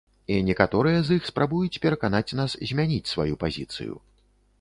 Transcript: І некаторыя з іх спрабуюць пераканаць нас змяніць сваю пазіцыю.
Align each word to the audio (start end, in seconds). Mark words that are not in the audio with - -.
І 0.35 0.37
некаторыя 0.45 1.01
з 1.09 1.17
іх 1.19 1.27
спрабуюць 1.31 1.81
пераканаць 1.83 2.35
нас 2.39 2.57
змяніць 2.71 3.11
сваю 3.13 3.37
пазіцыю. 3.45 3.93